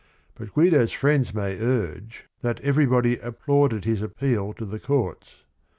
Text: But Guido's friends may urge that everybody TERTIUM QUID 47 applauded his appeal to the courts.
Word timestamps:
But 0.33 0.55
Guido's 0.55 0.91
friends 0.91 1.31
may 1.31 1.59
urge 1.59 2.27
that 2.41 2.59
everybody 2.61 3.17
TERTIUM 3.17 3.21
QUID 3.33 3.37
47 3.45 3.53
applauded 3.53 3.85
his 3.85 4.01
appeal 4.01 4.53
to 4.53 4.65
the 4.65 4.79
courts. 4.79 5.43